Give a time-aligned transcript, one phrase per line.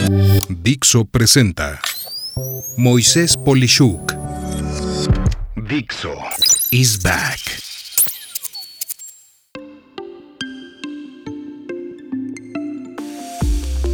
[0.00, 1.78] Dixo presenta
[2.76, 4.14] Moisés Polishuk.
[5.68, 6.14] Dixo
[6.70, 7.38] is back.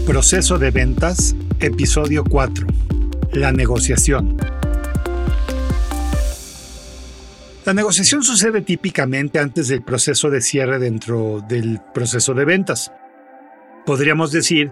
[0.06, 2.66] Proceso de ventas, episodio 4.
[3.32, 4.36] La negociación.
[7.64, 12.92] La negociación sucede típicamente antes del proceso de cierre dentro del proceso de ventas.
[13.84, 14.70] Podríamos decir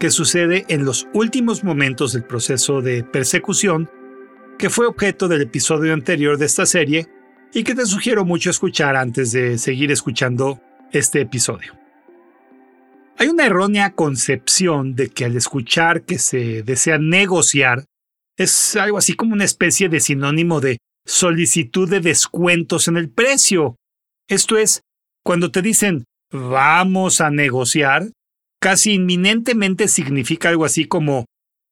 [0.00, 3.90] que sucede en los últimos momentos del proceso de persecución,
[4.58, 7.06] que fue objeto del episodio anterior de esta serie
[7.52, 10.58] y que te sugiero mucho escuchar antes de seguir escuchando
[10.90, 11.78] este episodio.
[13.18, 17.84] Hay una errónea concepción de que al escuchar que se desea negociar
[18.38, 23.76] es algo así como una especie de sinónimo de solicitud de descuentos en el precio.
[24.28, 24.80] Esto es,
[25.22, 28.10] cuando te dicen vamos a negociar,
[28.60, 31.26] casi inminentemente significa algo así como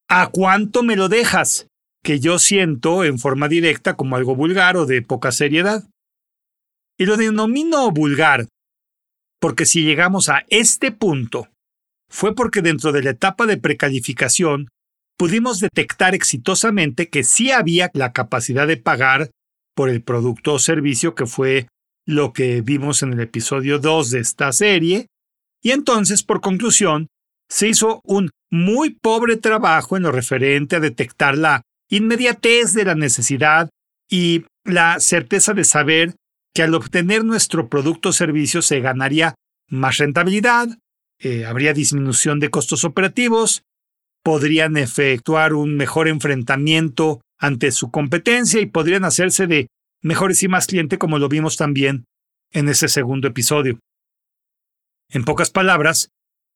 [0.09, 1.67] ¿a cuánto me lo dejas?
[2.03, 5.85] que yo siento en forma directa como algo vulgar o de poca seriedad.
[6.99, 8.47] Y lo denomino vulgar
[9.41, 11.49] porque si llegamos a este punto,
[12.11, 14.69] fue porque dentro de la etapa de precalificación
[15.17, 19.31] pudimos detectar exitosamente que sí había la capacidad de pagar
[19.77, 21.69] por el producto o servicio que fue
[22.07, 25.07] lo que vimos en el episodio 2 de esta serie,
[25.63, 27.09] y entonces, por conclusión,
[27.49, 32.95] se hizo un muy pobre trabajo en lo referente a detectar la inmediatez de la
[32.95, 33.71] necesidad
[34.11, 36.15] y la certeza de saber
[36.55, 39.35] que al obtener nuestro producto o servicio se ganaría
[39.69, 40.69] más rentabilidad,
[41.21, 43.63] eh, habría disminución de costos operativos,
[44.23, 49.69] podrían efectuar un mejor enfrentamiento ante su competencia y podrían hacerse de
[50.03, 52.05] mejores y más clientes como lo vimos también
[52.53, 53.79] en ese segundo episodio.
[55.11, 56.11] En pocas palabras,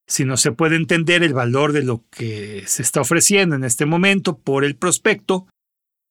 [0.06, 3.86] si no se puede entender el valor de lo que se está ofreciendo en este
[3.86, 5.46] momento por el prospecto,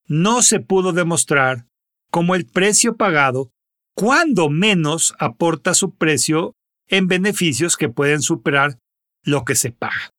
[0.08, 1.68] no se pudo demostrar
[2.10, 3.52] cómo el precio pagado,
[3.96, 6.54] cuando menos aporta su precio
[6.88, 8.80] en beneficios que pueden superar
[9.24, 10.10] lo que se paga.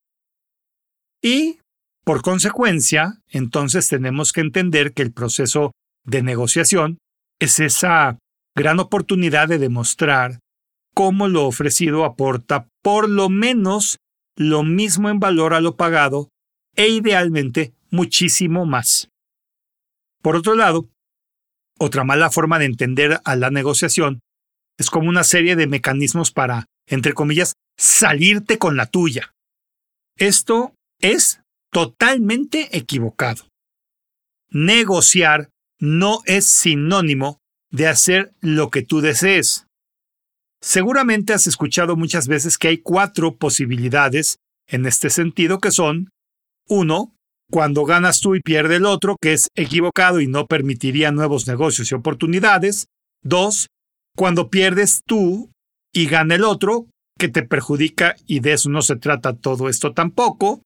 [1.23, 1.59] Y,
[2.05, 5.73] por consecuencia, entonces tenemos que entender que el proceso
[6.05, 6.99] de negociación
[7.41, 8.19] es esa
[8.57, 10.39] gran oportunidad de demostrar
[10.95, 13.99] cómo lo ofrecido aporta por lo menos
[14.37, 16.29] lo mismo en valor a lo pagado
[16.77, 19.09] e idealmente muchísimo más.
[20.23, 20.89] Por otro lado,
[21.79, 24.21] otra mala forma de entender a la negociación
[24.79, 29.33] es como una serie de mecanismos para, entre comillas, salirte con la tuya.
[30.17, 33.49] Esto es totalmente equivocado.
[34.51, 35.51] Negociar
[35.81, 37.39] no es sinónimo
[37.71, 39.67] de hacer lo que tú desees.
[40.63, 46.11] Seguramente has escuchado muchas veces que hay cuatro posibilidades en este sentido que son
[46.69, 47.13] uno,
[47.51, 51.91] Cuando ganas tú y pierde el otro, que es equivocado y no permitiría nuevos negocios
[51.91, 52.87] y oportunidades.
[53.23, 53.67] Dos,
[54.17, 55.51] Cuando pierdes tú
[55.93, 56.87] y gana el otro,
[57.19, 60.63] que te perjudica y de eso no se trata todo esto tampoco.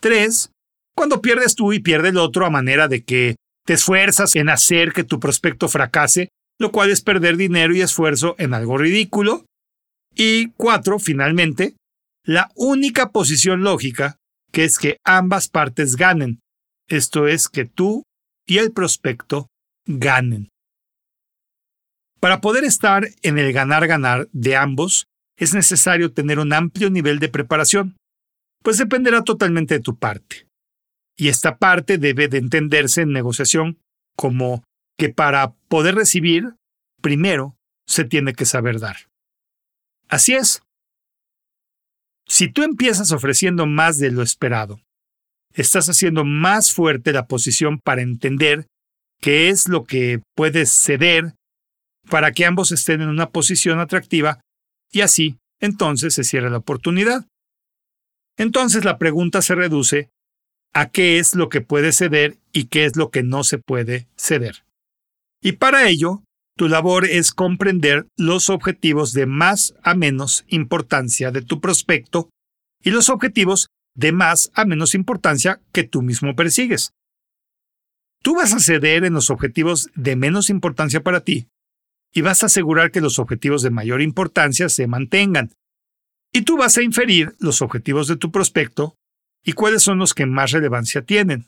[0.00, 0.50] Tres,
[0.96, 4.92] Cuando pierdes tú y pierde el otro a manera de que te esfuerzas en hacer
[4.92, 9.46] que tu prospecto fracase lo cual es perder dinero y esfuerzo en algo ridículo.
[10.14, 11.74] Y cuatro, finalmente,
[12.22, 14.18] la única posición lógica,
[14.52, 16.40] que es que ambas partes ganen,
[16.86, 18.02] esto es que tú
[18.46, 19.46] y el prospecto
[19.86, 20.50] ganen.
[22.20, 25.06] Para poder estar en el ganar-ganar de ambos,
[25.38, 27.96] es necesario tener un amplio nivel de preparación,
[28.62, 30.46] pues dependerá totalmente de tu parte.
[31.16, 33.78] Y esta parte debe de entenderse en negociación
[34.14, 34.62] como
[35.00, 36.56] que para poder recibir,
[37.00, 37.56] primero
[37.86, 39.08] se tiene que saber dar.
[40.10, 40.62] Así es.
[42.28, 44.78] Si tú empiezas ofreciendo más de lo esperado,
[45.54, 48.66] estás haciendo más fuerte la posición para entender
[49.22, 51.32] qué es lo que puedes ceder
[52.10, 54.42] para que ambos estén en una posición atractiva
[54.92, 57.26] y así entonces se cierra la oportunidad.
[58.36, 60.10] Entonces la pregunta se reduce
[60.74, 64.06] a qué es lo que puede ceder y qué es lo que no se puede
[64.14, 64.62] ceder.
[65.42, 66.22] Y para ello,
[66.56, 72.28] tu labor es comprender los objetivos de más a menos importancia de tu prospecto
[72.82, 76.92] y los objetivos de más a menos importancia que tú mismo persigues.
[78.22, 81.48] Tú vas a ceder en los objetivos de menos importancia para ti
[82.12, 85.52] y vas a asegurar que los objetivos de mayor importancia se mantengan.
[86.32, 88.94] Y tú vas a inferir los objetivos de tu prospecto
[89.44, 91.46] y cuáles son los que más relevancia tienen.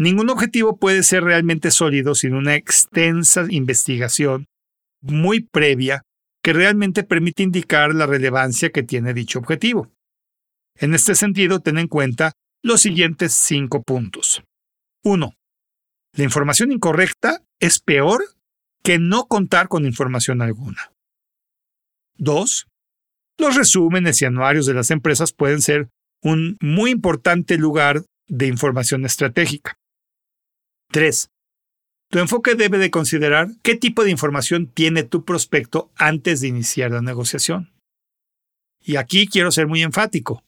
[0.00, 4.46] Ningún objetivo puede ser realmente sólido sin una extensa investigación
[5.02, 6.04] muy previa
[6.42, 9.92] que realmente permite indicar la relevancia que tiene dicho objetivo.
[10.78, 12.32] En este sentido, ten en cuenta
[12.62, 14.42] los siguientes cinco puntos.
[15.04, 15.34] 1.
[16.16, 18.24] La información incorrecta es peor
[18.82, 20.94] que no contar con información alguna.
[22.16, 22.68] 2.
[23.36, 25.90] Los resúmenes y anuarios de las empresas pueden ser
[26.22, 29.76] un muy importante lugar de información estratégica.
[30.90, 31.28] 3.
[32.10, 36.90] Tu enfoque debe de considerar qué tipo de información tiene tu prospecto antes de iniciar
[36.90, 37.70] la negociación.
[38.82, 40.42] Y aquí quiero ser muy enfático.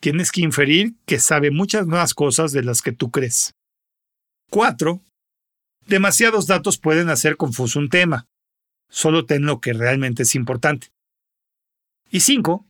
[0.00, 3.52] Tienes que inferir que sabe muchas más cosas de las que tú crees.
[4.50, 5.00] 4.
[5.86, 8.26] Demasiados datos pueden hacer confuso un tema.
[8.90, 10.88] Solo ten lo que realmente es importante.
[12.10, 12.66] Y 5.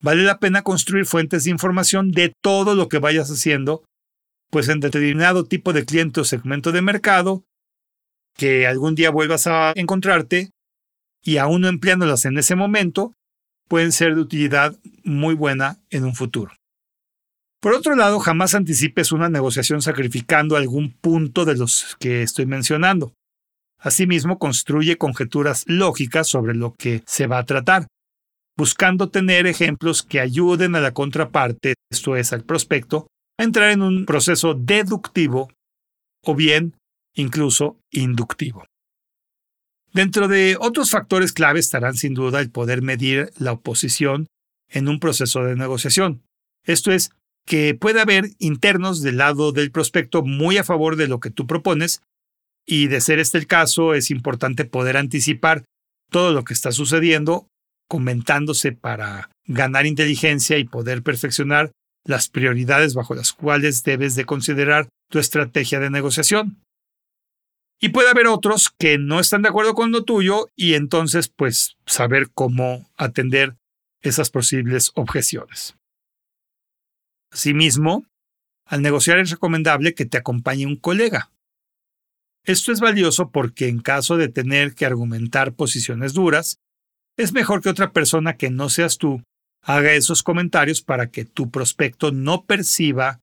[0.00, 3.84] Vale la pena construir fuentes de información de todo lo que vayas haciendo,
[4.50, 7.44] pues en determinado tipo de cliente o segmento de mercado,
[8.36, 10.50] que algún día vuelvas a encontrarte
[11.22, 13.14] y aún no empleándolas en ese momento,
[13.68, 16.52] pueden ser de utilidad muy buena en un futuro.
[17.60, 23.14] Por otro lado, jamás anticipes una negociación sacrificando algún punto de los que estoy mencionando.
[23.78, 27.86] Asimismo, construye conjeturas lógicas sobre lo que se va a tratar,
[28.56, 33.06] buscando tener ejemplos que ayuden a la contraparte, esto es, al prospecto,
[33.38, 35.50] a entrar en un proceso deductivo
[36.22, 36.76] o bien
[37.14, 38.64] incluso inductivo.
[39.92, 44.26] Dentro de otros factores clave estarán sin duda el poder medir la oposición
[44.68, 46.22] en un proceso de negociación.
[46.64, 47.12] Esto es,
[47.46, 51.46] que puede haber internos del lado del prospecto muy a favor de lo que tú
[51.46, 52.00] propones
[52.66, 55.64] y de ser este el caso es importante poder anticipar
[56.10, 57.46] todo lo que está sucediendo,
[57.88, 61.70] comentándose para ganar inteligencia y poder perfeccionar
[62.04, 66.60] las prioridades bajo las cuales debes de considerar tu estrategia de negociación.
[67.80, 71.76] Y puede haber otros que no están de acuerdo con lo tuyo y entonces pues
[71.86, 73.56] saber cómo atender
[74.00, 75.76] esas posibles objeciones.
[77.32, 78.06] Asimismo,
[78.66, 81.30] al negociar es recomendable que te acompañe un colega.
[82.44, 86.58] Esto es valioso porque en caso de tener que argumentar posiciones duras,
[87.16, 89.22] es mejor que otra persona que no seas tú
[89.64, 93.20] haga esos comentarios para que tu prospecto no perciba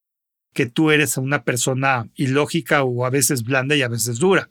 [0.53, 4.49] que tú eres una persona ilógica o a veces blanda y a veces dura.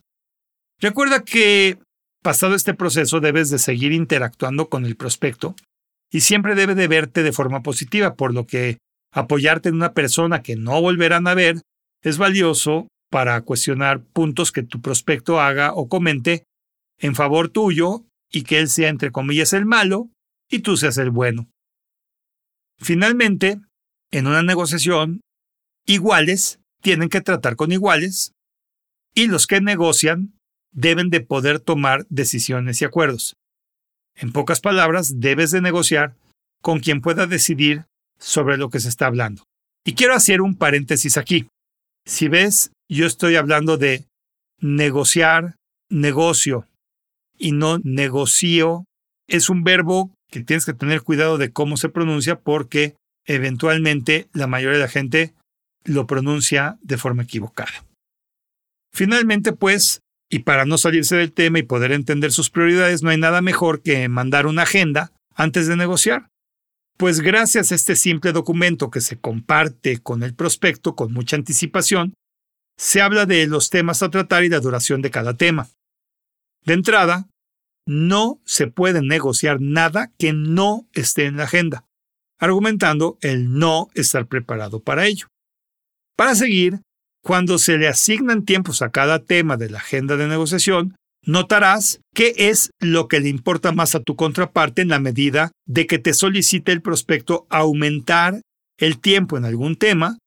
[0.79, 1.77] Recuerda que
[2.23, 5.55] pasado este proceso debes de seguir interactuando con el prospecto
[6.11, 8.77] y siempre debe de verte de forma positiva, por lo que
[9.13, 11.61] apoyarte en una persona que no volverán a ver
[12.01, 16.45] es valioso para cuestionar puntos que tu prospecto haga o comente
[16.97, 20.09] en favor tuyo y que él sea entre comillas el malo
[20.49, 21.47] y tú seas el bueno.
[22.81, 23.59] Finalmente,
[24.11, 25.21] en una negociación
[25.85, 28.33] iguales tienen que tratar con iguales
[29.13, 30.33] y los que negocian
[30.73, 33.35] deben de poder tomar decisiones y acuerdos.
[34.15, 36.15] En pocas palabras, debes de negociar
[36.61, 37.85] con quien pueda decidir
[38.19, 39.43] sobre lo que se está hablando.
[39.85, 41.47] Y quiero hacer un paréntesis aquí.
[42.05, 44.05] Si ves, yo estoy hablando de
[44.59, 45.55] negociar,
[45.89, 46.67] negocio,
[47.37, 48.85] y no negocio.
[49.27, 52.95] Es un verbo que tienes que tener cuidado de cómo se pronuncia porque
[53.25, 55.33] eventualmente la mayoría de la gente
[55.83, 57.85] lo pronuncia de forma equivocada.
[58.93, 63.17] Finalmente, pues, y para no salirse del tema y poder entender sus prioridades, no hay
[63.17, 66.27] nada mejor que mandar una agenda antes de negociar.
[66.97, 72.13] Pues gracias a este simple documento que se comparte con el prospecto con mucha anticipación,
[72.77, 75.67] se habla de los temas a tratar y la duración de cada tema.
[76.63, 77.27] De entrada,
[77.87, 81.85] no se puede negociar nada que no esté en la agenda,
[82.39, 85.27] argumentando el no estar preparado para ello.
[86.15, 86.81] Para seguir,
[87.23, 92.33] cuando se le asignan tiempos a cada tema de la agenda de negociación, notarás qué
[92.37, 96.13] es lo que le importa más a tu contraparte en la medida de que te
[96.13, 98.41] solicite el prospecto aumentar
[98.77, 100.17] el tiempo en algún tema,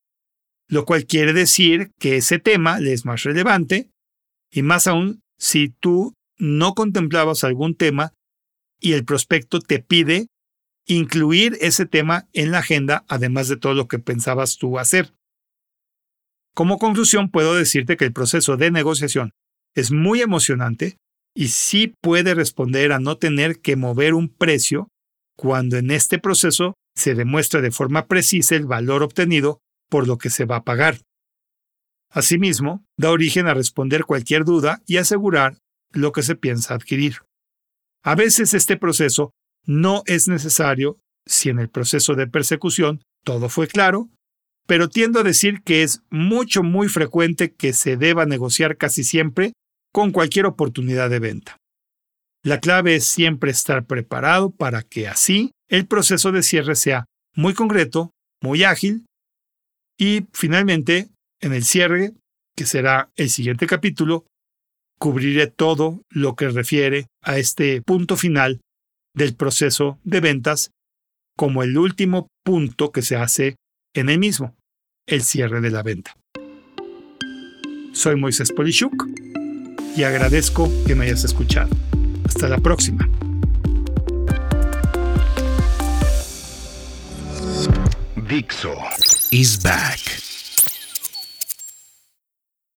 [0.69, 3.89] lo cual quiere decir que ese tema le es más relevante,
[4.51, 8.13] y más aún si tú no contemplabas algún tema
[8.79, 10.27] y el prospecto te pide
[10.85, 15.13] incluir ese tema en la agenda, además de todo lo que pensabas tú hacer.
[16.53, 19.31] Como conclusión, puedo decirte que el proceso de negociación
[19.75, 20.97] es muy emocionante
[21.35, 24.87] y sí puede responder a no tener que mover un precio
[25.35, 30.29] cuando en este proceso se demuestra de forma precisa el valor obtenido por lo que
[30.29, 31.01] se va a pagar.
[32.09, 35.57] Asimismo, da origen a responder cualquier duda y asegurar
[35.95, 37.17] lo que se piensa adquirir.
[38.03, 39.31] A veces este proceso
[39.65, 44.09] no es necesario si en el proceso de persecución todo fue claro
[44.67, 49.53] pero tiendo a decir que es mucho, muy frecuente que se deba negociar casi siempre
[49.91, 51.57] con cualquier oportunidad de venta.
[52.43, 57.53] La clave es siempre estar preparado para que así el proceso de cierre sea muy
[57.53, 58.11] concreto,
[58.41, 59.05] muy ágil
[59.97, 61.07] Y finalmente,
[61.39, 62.11] en el cierre,
[62.55, 64.25] que será el siguiente capítulo,
[64.99, 68.61] cubriré todo lo que refiere a este punto final
[69.13, 70.71] del proceso de ventas
[71.37, 73.55] como el último punto que se hace
[73.93, 74.55] en el mismo,
[75.07, 76.15] el cierre de la venta.
[77.93, 79.07] Soy Moisés Polishuk
[79.95, 81.69] y agradezco que me hayas escuchado.
[82.25, 83.07] Hasta la próxima.
[88.27, 88.73] Dixo
[89.31, 90.24] is back.